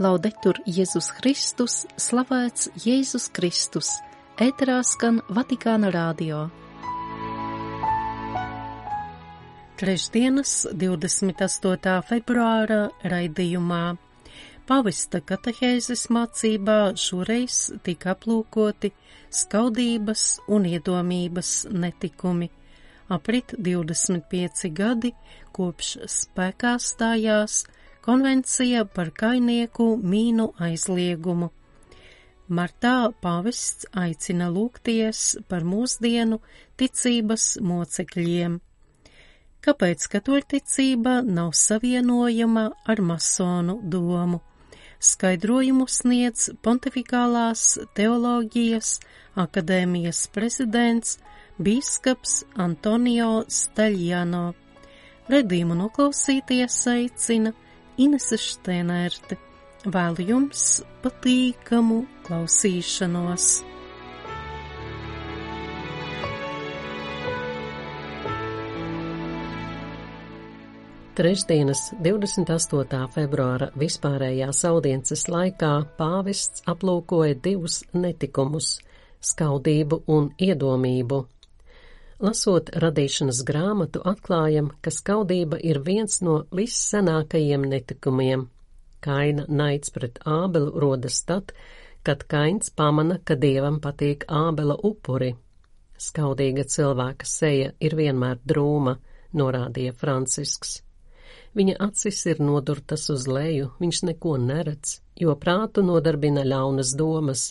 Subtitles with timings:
[0.00, 3.90] Laudetur Jēzus Kristus, slavēts Jēzus Kristus,
[4.40, 6.46] ēterā skan Vatikāna rādio.
[9.76, 11.98] Trešdienas 28.
[12.08, 12.78] februāra
[13.12, 13.82] raidījumā
[14.70, 18.94] pavista katehēzes mācībā šoreiz tika aplūkoti
[19.42, 22.48] skaudības un iedomības netikumi.
[23.12, 25.12] Aprit 25 gadi,
[25.52, 27.66] kopš spēkā stājās
[28.00, 31.50] Konvencija par kainieku mīnu aizliegumu.
[32.48, 36.40] Martā pavests aicina lūgties par mūsdienu
[36.80, 38.56] ticības mocekļiem.
[39.60, 44.40] Kāpēc katoļticība nav savienojama ar masonu domu?
[45.00, 48.96] Skaidrojumu sniedz Pontifikālās teoloģijas
[49.44, 51.18] akadēmijas prezidents
[51.60, 54.44] bīskaps Antonio Staļjano.
[55.30, 57.52] Redīmu noklausīties aicina
[58.00, 59.36] Inese Štenērte.
[59.84, 60.60] Vēlu jums
[61.02, 63.48] patīkamu klausīšanos!
[71.20, 73.00] Trešdienas 28.
[73.12, 78.78] februāra vispārējās audiences laikā pāvests aplūkoja divus netikumus-
[79.32, 81.20] skaudību un iedomību
[82.20, 88.42] Lasot radīšanas grāmatu, atklājam, ka skaudība ir viens no vissenākajiem netikumiem.
[89.00, 91.54] Kaina naids pret ābelu rodas tad,
[92.04, 95.30] kad kains pamana, ka dievam patīk ābela upuri.
[95.96, 98.98] Skaudīga cilvēka seja ir vienmēr drūma,
[99.40, 100.82] norādīja Francisks.
[101.56, 107.46] Viņa acis ir nodurtas uz leju, viņš neko neredz, jo prātu nodarbina ļaunas domas.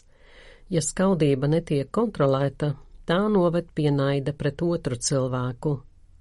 [0.70, 2.76] Ja skaudība netiek kontrolēta,
[3.10, 5.80] tā noved pie naida pret otru cilvēku.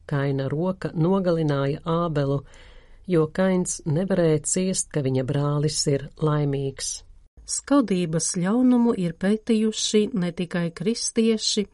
[0.08, 2.38] Kaina roka nogalināja ābelu,
[3.06, 7.02] jo Kains nevarēja ciest, ka viņa brālis ir laimīgs.
[7.48, 11.64] Skaudības ļaunumu ir pētījuši ne tikai kristieši,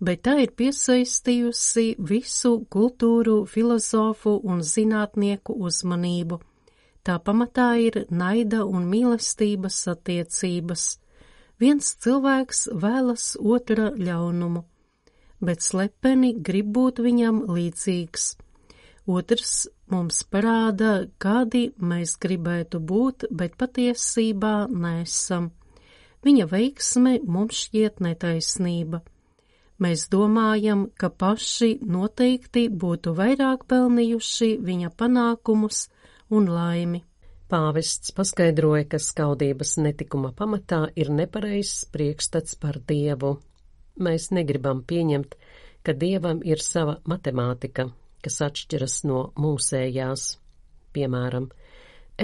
[0.00, 6.40] bet tā ir piesaistījusi visu kultūru, filozofu un zinātnieku uzmanību.
[7.04, 10.86] Tā pamatā ir naida un mīlestības attiecības.
[11.60, 14.62] Viens cilvēks vēlas otra ļaunumu,
[15.44, 18.30] bet slepeni grib būt viņam līdzīgs.
[19.10, 25.50] Otrs mums parāda, kādi mēs gribētu būt, bet patiesībā nesam.
[26.24, 29.02] Viņa veiksme mums šķiet netaisnība.
[29.80, 35.86] Mēs domājam, ka paši noteikti būtu vairāk pelnījuši viņa panākumus
[36.28, 37.04] un laimi.
[37.50, 43.32] Pāvests paskaidroja, ka skaudības netikuma pamatā ir nepareizs priekšstats par dievu.
[44.06, 45.32] Mēs negribam pieņemt,
[45.82, 47.88] ka dievam ir sava matemātika,
[48.22, 50.26] kas atšķiras no mūsējās.
[50.94, 51.48] Piemēram,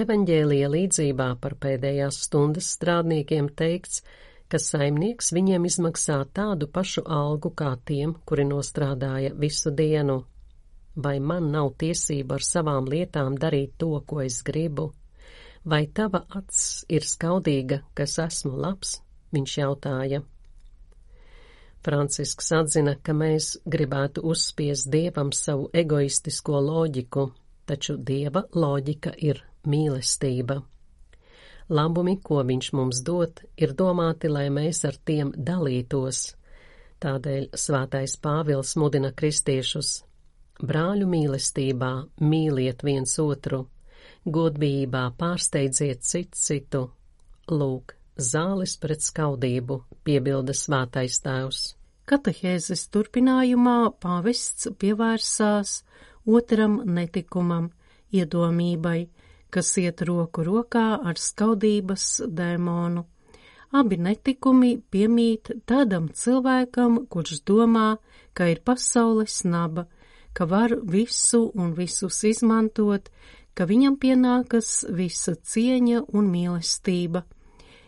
[0.03, 4.05] evaņģēlija līdzībā par pēdējās stundas strādniekiem teikts,
[4.47, 10.21] ka saimnieks viņiem izmaksā tādu pašu algu kā tiem, kuri nostrādāja visu dienu.
[10.95, 14.87] Vai man nav tiesība ar savām lietām darīt to, ko es gribu?
[15.67, 19.01] Vai tava acs ir skaudīga, kas esmu labs?
[19.35, 20.21] Viņš jautāja.
[21.83, 27.27] Francisks atzina, ka mēs gribētu uzspiest dievam savu egoistisko loģiku,
[27.67, 30.61] taču dieva loģika ir mīlestība.
[31.67, 36.29] Labumi, ko viņš mums dod, ir domāti, lai mēs ar tiem dalītos.
[37.03, 39.97] Tādēļ svētais Pāvils mudina kristiešus:
[40.63, 41.91] Brāļu mīlestībā
[42.23, 43.65] mīliet viens otru,
[44.27, 46.83] godbijībā pārsteidziet citu citu.
[47.47, 51.61] Lūk, zāles pret skaudību, piebilda svātais tēvs.
[52.07, 55.81] Katehēzes turpinājumā pāvests pievērsās
[56.27, 57.71] otram netikumam,
[58.11, 59.09] iedomībai,
[59.51, 63.03] kas iet roku rokā ar skaudības dēmonu.
[63.75, 67.97] Abi netikumi piemīt tādam cilvēkam, kurš domā,
[68.31, 69.87] ka ir pasaules naba,
[70.31, 73.09] ka var visu un visus izmantot,
[73.57, 77.23] ka viņam pienākas visa cieņa un mīlestība.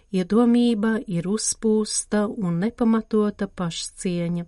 [0.09, 4.47] Iedomība ir uzpūsta un nepamatota pašcieņa.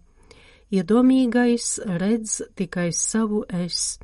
[0.73, 1.67] Iedomīgais
[2.01, 3.99] redz tikai savu es.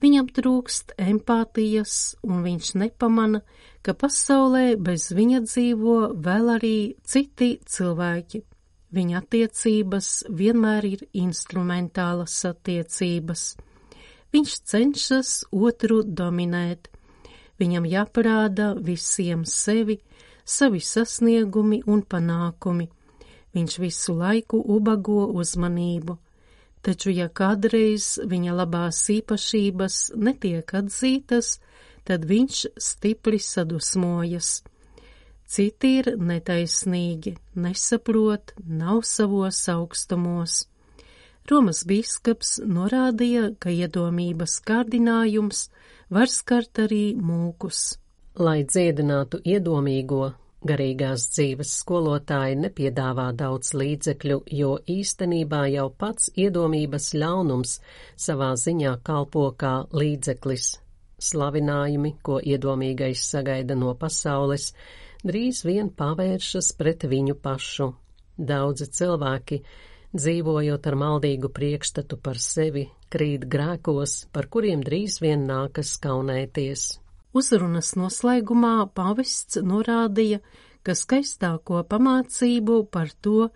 [0.00, 3.40] Viņam trūkst empātijas, un viņš nepamana,
[3.80, 8.42] ka pasaulē bez viņa dzīvo vēl arī citi cilvēki.
[8.90, 13.44] Viņa attiecības vienmēr ir instrumentālas attiecības.
[14.30, 16.88] Viņš cenšas otru dominēt.
[17.60, 19.98] Viņam jāparāda visiem sevi,
[20.44, 22.86] savi sasniegumi un panākumi.
[23.54, 26.16] Viņš visu laiku ubago uzmanību.
[26.80, 31.58] Taču, ja kādreiz viņa labās īpašības netiek atzītas,
[32.08, 34.62] tad viņš stipri sadusmojas.
[35.50, 40.69] Citi ir netaisnīgi, nesaprot, nav savos augstumos.
[41.50, 45.64] Romas bīskaps norādīja, ka iedomības kārdinājums
[46.14, 47.80] var skart arī mūkus.
[48.38, 50.28] Lai dziedinātu iedomīgo,
[50.62, 57.74] garīgās dzīves skolotāji nepiedāvā daudz līdzekļu, jo īstenībā jau pats iedomības ļaunums
[58.28, 60.70] savā ziņā kalpo kā līdzeklis.
[61.20, 64.70] Slavinājumi, ko iedomīgais sagaida no pasaules,
[65.26, 67.90] drīz vien pavēršas pret viņu pašu.
[68.38, 69.64] Daudzi cilvēki
[70.16, 76.98] dzīvojot ar maldīgu priekšstatu par sevi, krīt grēkos, par kuriem drīz vien nākas kaunēties.
[77.36, 80.40] Uzrunas noslēgumā pavests norādīja,
[80.82, 83.50] ka skaistāko pamācību par to,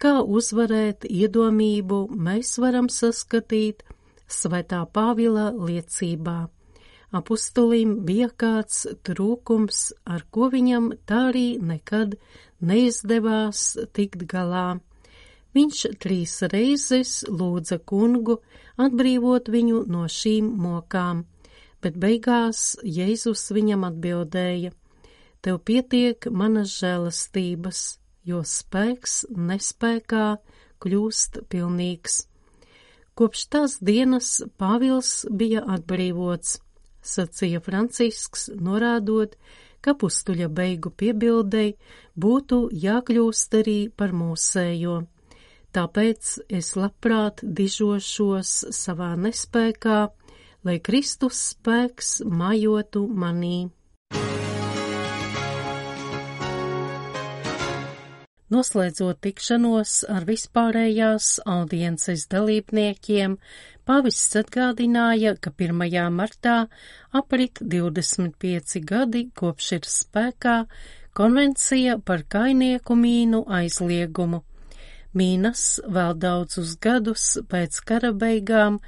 [0.00, 3.84] kā uzvarēt iedomību, mēs varam saskatīt
[4.30, 6.48] Svētā Pāvila liecībā.
[7.10, 12.14] Apustulim bija kāds trūkums, ar ko viņam tā arī nekad
[12.62, 14.78] neizdevās tikt galā.
[15.56, 18.36] Viņš trīs reizes lūdza kungu
[18.78, 21.24] atbrīvot viņu no šīm mokām,
[21.82, 24.70] bet beigās Jēzus viņam atbildēja:
[25.42, 27.82] Tev pietiek manas žēlastības,
[28.22, 30.26] jo spēks nespēkā
[30.84, 32.24] kļūst pilnīgs.
[33.18, 36.60] Kopš tās dienas Pāvils bija atbrīvots,
[37.02, 39.34] sacīja Francisks, norādot,
[39.82, 41.72] ka pustuļa beigu piebildei
[42.14, 45.00] būtu jākļūst arī par mūsējo
[45.76, 49.98] tāpēc es labprāt dižošos savā nespēkā,
[50.66, 53.70] lai Kristus spēks majotu manī.
[58.50, 63.36] Noslēdzot tikšanos ar vispārējās audiences dalībniekiem,
[63.86, 66.10] pavists atgādināja, ka 1.
[66.10, 66.56] martā
[67.14, 70.56] aprit 25 gadi kopš ir spēkā
[71.14, 74.42] konvencija par kainieku mīnu aizliegumu
[75.16, 78.78] Mīnas vēl daudzus gadus pēc kara beigām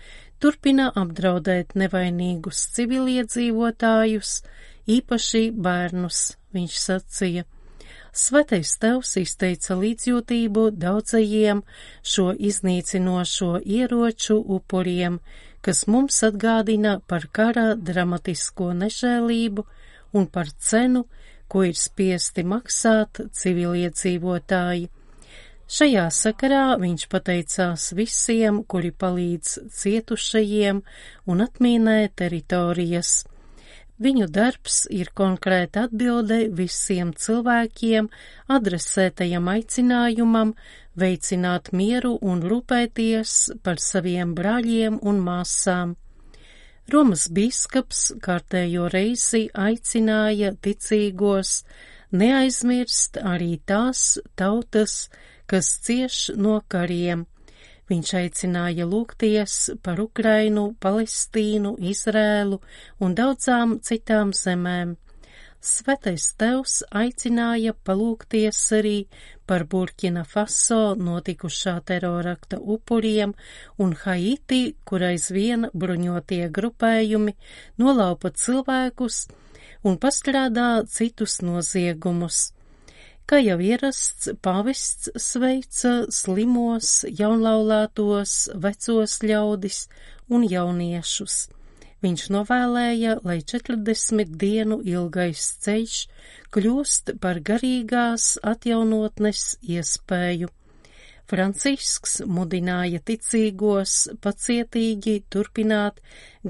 [0.43, 4.37] turpina apdraudēt nevainīgus civiliedzīvotājus,
[4.87, 6.21] īpaši bērnus,
[6.55, 7.45] viņš sacīja.
[8.13, 11.63] Svētais tevs izteica līdzjūtību daudzajiem
[12.15, 15.19] šo iznīcinošo ieroču upuriem,
[15.65, 19.65] kas mums atgādina par kara dramatisko nežēlību
[20.19, 21.07] un par cenu,
[21.49, 24.91] ko ir spiesti maksāt civiliedzīvotāji.
[25.73, 30.83] Šajā sakarā viņš pateicās visiem, kuri palīdz cietušajiem
[31.33, 33.13] un atmīnē teritorijas.
[34.03, 38.11] Viņu darbs ir konkrēta atbilde visiem cilvēkiem
[38.53, 40.53] adresētajam aicinājumam
[40.99, 43.35] veicināt mieru un rūpēties
[43.65, 45.97] par saviem brāļiem un māsām.
[46.93, 51.63] Romas bīskaps kārtējo reizi aicināja ticīgos
[52.13, 55.07] neaizmirst arī tās tautas,
[55.53, 57.27] kas cieš no kariem.
[57.93, 59.55] Viņš aicināja lūgties
[59.85, 62.63] par Ukrainu, Palestīnu, Izrēlu
[63.05, 64.95] un daudzām citām zemēm.
[65.63, 68.95] Svetais Tevs aicināja palūgties arī
[69.47, 73.37] par Burkina Faso notikušā terorakta upuriem
[73.79, 77.37] un Haiti, kur aizvien bruņotie grupējumi
[77.85, 79.21] nolaupa cilvēkus
[79.85, 82.43] un pastrādā citus noziegumus.
[83.31, 89.87] Kā jau ierasts, pavests sveica slimos, jaunlaulātos, vecos ļaudis
[90.29, 91.37] un jauniešus.
[92.03, 95.99] Viņš novēlēja, lai 40 dienu ilgais ceļš
[96.55, 99.45] kļūst par garīgās atjaunotnes
[99.77, 100.51] iespēju.
[101.31, 106.03] Francisks mudināja ticīgos pacietīgi turpināt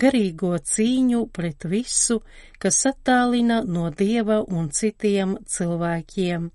[0.04, 2.18] garīgo cīņu pret visu,
[2.58, 6.50] kas attālina no dieva un citiem cilvēkiem.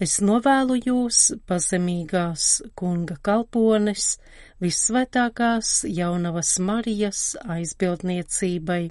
[0.00, 4.14] Es novēlu jūs, pazemīgās kunga kalpones,
[4.64, 8.86] vissvētākās jaunavas Marijas aizbildniecībai.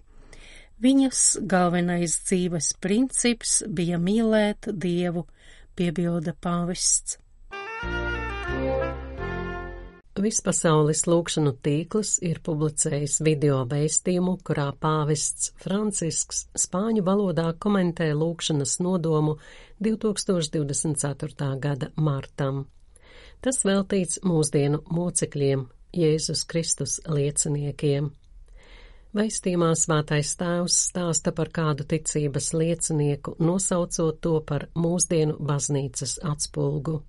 [0.85, 5.25] Viņas galvenais dzīves princips bija mīlēt Dievu,
[5.73, 7.17] piebilda pāvests.
[10.19, 19.37] Vispasaules lūkšanu tīkls ir publicējis video vēstījumu, kurā pāvests Francisks spāņu valodā komentē lūkšanas nodomu
[19.79, 21.47] 2024.
[21.63, 22.65] gada martam.
[23.39, 25.63] Tas veltīts mūsdienu mocekļiem,
[25.95, 28.09] Jēzus Kristus lieciniekiem.
[29.15, 36.99] Vēstījumā svētais tēvs stāsta par kādu ticības liecinieku, nosaucot to par mūsdienu baznīcas atspulgu.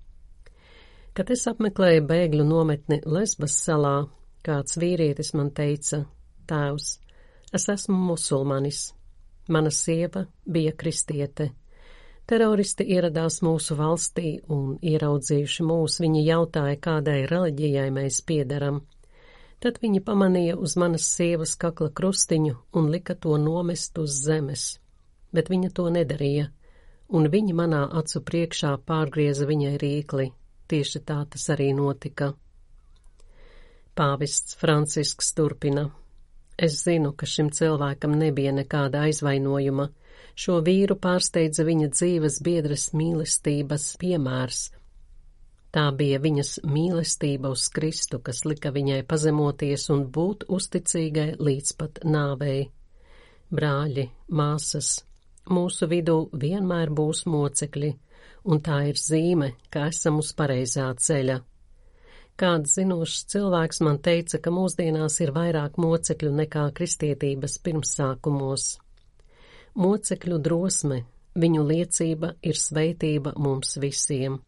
[1.11, 4.05] Kad es apmeklēju bēgļu nometni Lesbas salā,
[4.47, 6.05] kāds vīrietis man teica,
[6.47, 6.93] tēvs,
[7.51, 8.93] es esmu musulmanis.
[9.51, 11.49] Mana sieva bija kristiete.
[12.31, 18.79] Teroristi ieradās mūsu valstī un ieraudzījuši mūs, viņi jautāja, kādai reliģijai mēs piederam.
[19.59, 24.77] Tad viņi pamanīja uz manas sievas kakla krustiņu un lika to nomest uz zemes,
[25.35, 26.47] bet viņa to nedarīja,
[27.11, 30.31] un viņi manā acu priekšā pārgrieza viņai rīkli.
[30.71, 32.31] Tieši tā tas arī notika.
[33.97, 35.89] Pāvests Francisks turpina.
[36.55, 39.89] Es zinu, ka šim cilvēkam nebija nekāda aizvainojuma.
[40.41, 44.61] Šo vīru pārsteidza viņa dzīves biedras mīlestības piemērs.
[45.75, 52.01] Tā bija viņas mīlestība uz Kristu, kas lika viņai pazemoties un būt uzticīgai līdz pat
[52.03, 52.65] nāvei.
[53.51, 54.07] Brāļi,
[54.39, 54.89] māsas,
[55.51, 57.91] mūsu vidū vienmēr būs mocekļi,
[58.43, 61.39] un tā ir zīme, ka esam uz pareizā ceļa.
[62.41, 68.67] Kāds zinošs cilvēks man teica, ka mūsdienās ir vairāk mocekļu nekā kristietības pirmsākumos.
[69.77, 71.03] Mocekļu drosme,
[71.37, 74.39] viņu liecība ir sveitība mums visiem.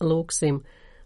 [0.00, 0.62] Lūksim,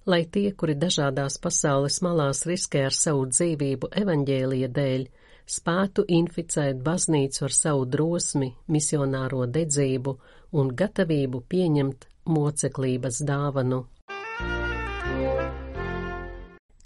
[0.06, 5.08] lai tie, kuri dažādās pasaules malās riskē ar savu dzīvību evaņģēlija dēļ,
[5.50, 10.16] spētu inficēt baznīcu ar savu drosmi, misionāro dedzību
[10.62, 13.84] un gatavību pieņemt moceklības dāvanu.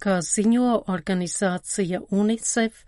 [0.04, 2.82] Kā ziņo organizācija UNICEF,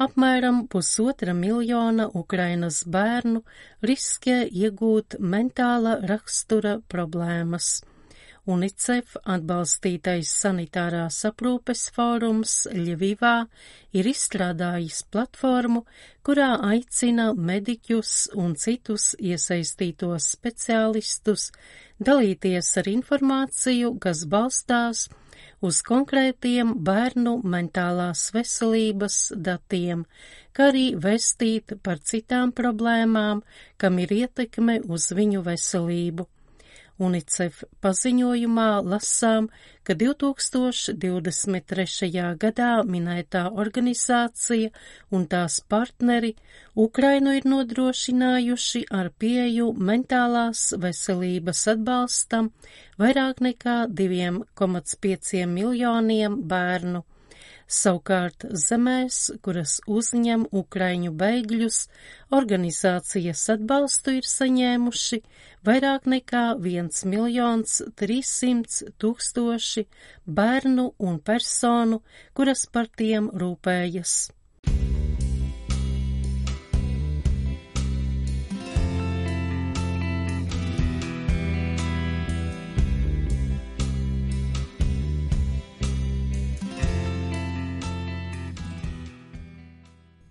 [0.00, 3.42] apmēram pusotra miljona Ukrainas bērnu
[3.90, 7.74] riskē iegūt mentāla rakstura problēmas.
[8.50, 13.34] UNICEF atbalstītais sanitārās aprūpes fórums Ļevivā
[13.94, 15.84] ir izstrādājis platformu,
[16.26, 21.52] kurā aicina mediķus un citus iesaistītos speciālistus
[22.02, 25.06] dalīties ar informāciju, kas balstās
[25.62, 30.02] uz konkrētiem bērnu mentālās veselības datiem,
[30.50, 33.46] kā arī vestīt par citām problēmām,
[33.78, 36.26] kam ir ietekme uz viņu veselību.
[37.06, 37.54] UNICEF
[37.84, 39.44] paziņojumā lasām,
[39.86, 42.22] ka 2023.
[42.44, 44.68] gadā minētā organizācija
[45.10, 46.32] un tās partneri
[46.86, 52.44] Ukrainu ir nodrošinājuši ar pieju mentālās veselības atbalstam
[53.02, 57.00] vairāk nekā 2,5 miljoniem bērnu.
[57.72, 61.78] Savukārt zemēs, kuras uzņem ukraiņu bēgļus,
[62.38, 65.20] organizācijas atbalstu ir saņēmuši
[65.68, 69.86] vairāk nekā 1 miljons 300 tūkstoši
[70.40, 72.02] bērnu un personu,
[72.36, 74.16] kuras par tiem rūpējas.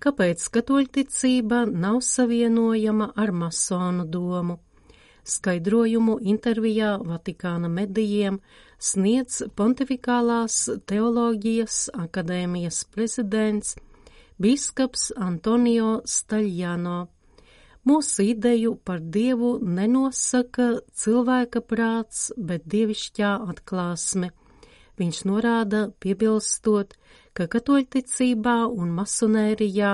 [0.01, 4.55] Kāpēc katoļticība nav savienojama ar masonu domu?
[5.21, 8.39] Skaidrojumu intervijā Vatikāna medijiem
[8.81, 10.57] sniedz Pontifikālās
[10.89, 13.75] teoloģijas akadēmijas prezidents
[14.41, 16.97] Bīskaps Antonio Staļjano.
[17.85, 24.33] Mūsu ideju par dievu nenosaka cilvēka prāts, bet dievišķā atklāsme.
[24.97, 26.97] Viņš norāda, piebilstot,
[27.37, 29.91] ka katoļticībā un masonērijā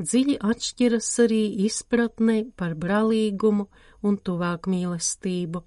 [0.00, 3.66] dziļi atšķiras arī izpratne par brālīgumu
[4.06, 5.62] un tuvāk mīlestību.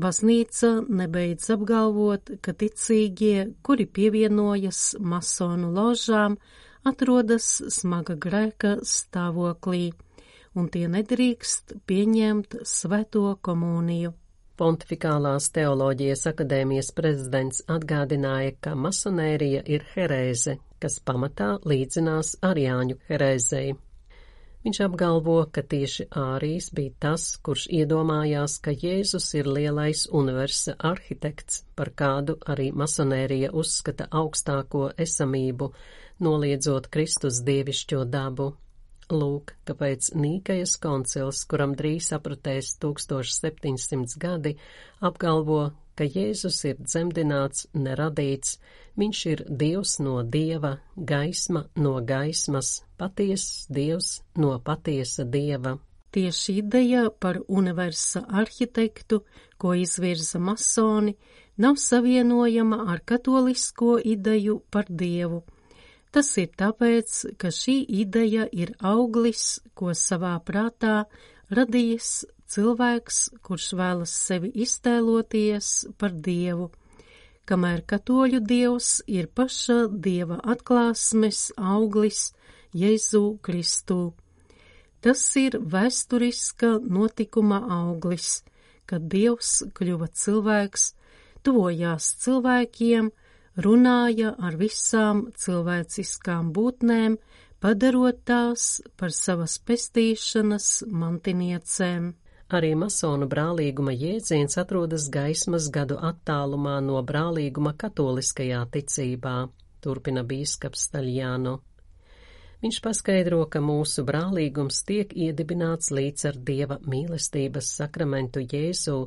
[0.00, 6.38] Baznīca nebeidz apgalvot, ka ticīgie, kuri pievienojas masonu ložām,
[6.88, 9.90] atrodas smaga grēka stāvoklī,
[10.56, 14.14] un tie nedrīkst pieņemt svēto komuniju.
[14.60, 23.70] Pontifikālās teoloģijas akadēmijas prezidents atgādināja, ka masonērija ir herēze, kas pamatā līdzinās Arjāņu herēzei.
[24.60, 31.62] Viņš apgalvo, ka tieši Ārijs bija tas, kurš iedomājās, ka Jēzus ir lielais universa arhitekts,
[31.72, 35.70] par kādu arī masonērija uzskata augstāko esamību,
[36.20, 38.52] noliedzot Kristus dievišķo dabu.
[39.10, 44.52] Lūk, kāpēc Nīkajas koncils, kuram drīz aprutēs 1700 gadi,
[45.02, 48.58] apgalvo, ka Jēzus ir dzemdināts, neradīts,
[49.00, 55.76] viņš ir Dievs no Dieva, gaisma no gaismas, patiesas Dievs no patiesa Dieva.
[56.14, 59.24] Tieši ideja par universa arhitektu,
[59.58, 61.14] ko izvirza masoni,
[61.56, 65.44] nav savienojama ar katolisko ideju par Dievu
[66.10, 71.04] Tas ir tāpēc, ka šī ideja ir auglis, ko savā prātā
[71.54, 72.10] radījis
[72.50, 76.70] cilvēks, kurš vēlas sevi iztēloties par dievu,
[77.46, 82.32] kamēr katoļu dievs ir paša dieva atklāsmes auglis
[82.74, 84.00] Jēzu Kristu.
[85.00, 88.42] Tas ir vēsturiska notikuma auglis,
[88.84, 90.90] kad Dievs kļuva cilvēks,
[91.46, 93.08] tuvojās cilvēkiem,
[93.56, 97.16] runāja ar visām cilvēciskām būtnēm,
[97.60, 102.12] padarot tās par savas pestīšanas mantiniecēm.
[102.50, 109.34] Arī masonu brālīguma jēdziens atrodas gaismas gadu attālumā no brālīguma katoliskajā ticībā,
[109.80, 111.60] turpina bīskaps Staļjāno.
[112.60, 118.98] Viņš paskaidro, ka mūsu brālīgums tiek iedibināts līdz ar Dieva mīlestības sakramentu Jēzu,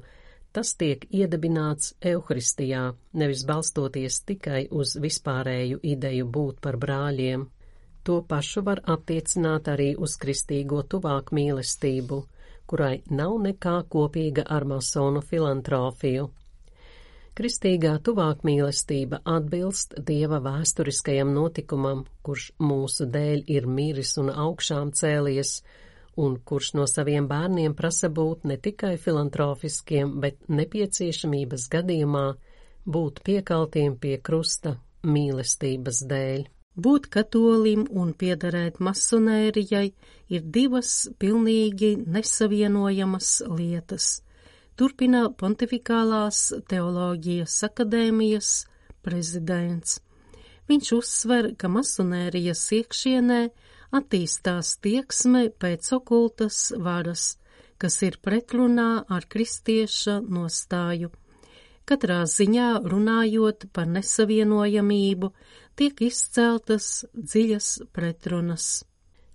[0.53, 2.83] tas tiek iedibināts Euharistijā,
[3.17, 7.47] nevis balstoties tikai uz vispārēju ideju būt par brāļiem.
[8.03, 12.21] To pašu var attiecināt arī uz kristīgo tuvāk mīlestību,
[12.67, 16.29] kurai nav nekā kopīga ar masonu filantropiju.
[17.33, 25.55] Kristīgā tuvāk mīlestība atbilst Dieva vēsturiskajam notikumam, kurš mūsu dēļ ir miris un augšām cēlies,
[26.17, 32.25] un kurš no saviem bērniem prasa būt ne tikai filantropiskiem, bet nepieciešamības gadījumā
[32.85, 36.43] būt piekaltiem pie krusta mīlestības dēļ.
[36.73, 39.87] Būt katolim un piederēt masonērijai
[40.33, 44.15] ir divas pilnīgi nesavienojamas lietas
[44.79, 48.49] turpina Pontifikālās teoloģijas akadēmijas
[49.05, 49.99] prezidents.
[50.69, 53.41] Viņš uzsver, ka masonērijas iekšienē
[53.93, 57.37] attīstās tieksme pēc okultas varas,
[57.77, 61.11] kas ir pretrunā ar kristieša nostāju.
[61.83, 65.33] Katrā ziņā runājot par nesavienojamību,
[65.75, 68.69] tiek izceltas dziļas pretrunas.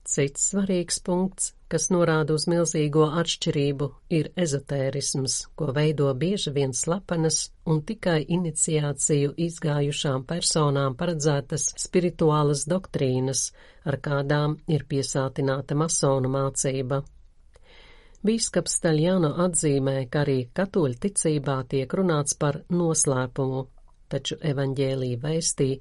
[0.08, 3.88] Cits svarīgs punkts, kas norāda uz milzīgo atšķirību,
[4.18, 13.44] ir ezotērisms, ko veido bieži vien slepenas un tikai iniciāciju izgājušām personām paredzētas spirituālas doktrīnas,
[13.84, 17.02] ar kādām ir piesātināta masonu mācība.
[18.24, 23.66] Bīskaps Taļjāno atzīmē, ka arī katoļu ticībā tiek runāts par noslēpumu,
[24.08, 25.72] taču evaņģēlī vēstī,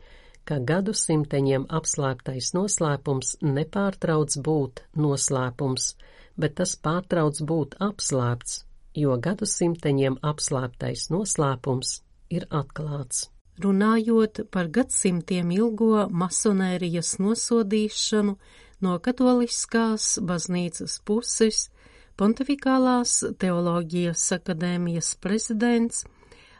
[0.47, 5.89] ka gadsimteņiem apslēptais noslēpums nepārtrauc būt noslēpums,
[6.39, 8.61] bet tas pārtrauc būt apslēpts,
[9.03, 11.97] jo gadsimteņiem apslēptais noslēpums
[12.33, 13.27] ir atklāts.
[13.61, 18.37] Runājot par gadsimtiem ilgo masonērijas nosodīšanu
[18.85, 21.65] no katoliskās baznīcas puses,
[22.17, 25.99] Pontifikālās teoloģijas akadēmijas prezidents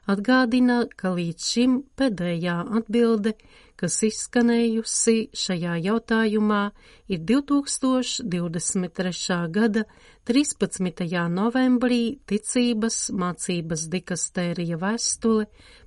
[0.06, 3.34] atgādina, ka līdz šim pēdējā atbilde
[3.78, 6.72] kas izskanējusi šajā jautājumā,
[7.14, 9.38] ir 2023.
[9.54, 9.84] gada
[10.28, 11.06] 13.
[11.32, 15.46] novembrī ticības mācības dikastērija vēstule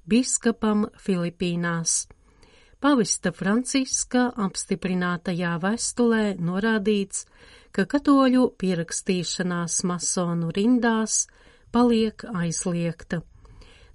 [0.09, 2.07] biskapam Filipīnās.
[2.81, 7.27] Pavista Franciska apstiprinātajā vēstulē norādīts,
[7.77, 11.27] ka katoļu pierakstīšanās masonu rindās
[11.75, 13.21] paliek aizliegta.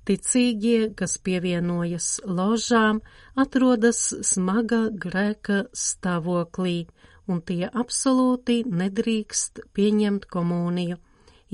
[0.06, 3.00] Ticīgie, kas pievienojas ložām,
[3.42, 6.86] atrodas smaga grēka stāvoklī,
[7.26, 11.00] un tie absolūti nedrīkst pieņemt komuniju.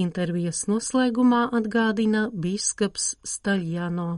[0.03, 4.09] Intervijas noslēgumā atgādina bīskaps Staļjano.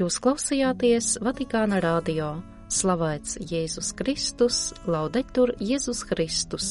[0.00, 2.32] Jūs klausījāties Vatikāna radio.
[2.74, 4.56] Slavēts Jēzus Kristus,
[4.90, 6.70] laudetur Jēzus Kristus!